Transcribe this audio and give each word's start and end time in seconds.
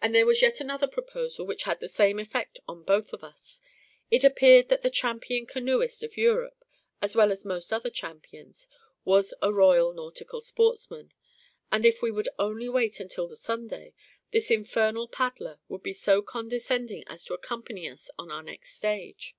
And 0.00 0.14
there 0.14 0.24
was 0.24 0.40
yet 0.40 0.60
another 0.60 0.86
proposal 0.86 1.44
which 1.44 1.64
had 1.64 1.80
the 1.80 1.88
same 1.88 2.20
effect 2.20 2.60
on 2.68 2.84
both 2.84 3.12
of 3.12 3.24
us. 3.24 3.60
It 4.08 4.22
appeared 4.22 4.68
that 4.68 4.82
the 4.82 4.88
champion 4.88 5.46
canoeist 5.46 6.04
of 6.04 6.16
Europe 6.16 6.64
(as 7.02 7.16
well 7.16 7.32
as 7.32 7.44
most 7.44 7.72
other 7.72 7.90
champions) 7.90 8.68
was 9.04 9.34
a 9.42 9.52
Royal 9.52 9.92
Nautical 9.94 10.42
Sportsman. 10.42 11.12
And 11.72 11.84
if 11.84 12.02
we 12.02 12.12
would 12.12 12.28
only 12.38 12.68
wait 12.68 13.00
until 13.00 13.26
the 13.26 13.34
Sunday, 13.34 13.94
this 14.30 14.48
infernal 14.48 15.08
paddler 15.08 15.58
would 15.68 15.82
be 15.82 15.92
so 15.92 16.22
condescending 16.22 17.02
as 17.08 17.24
to 17.24 17.34
accompany 17.34 17.88
us 17.88 18.12
on 18.16 18.30
our 18.30 18.44
next 18.44 18.76
stage. 18.76 19.34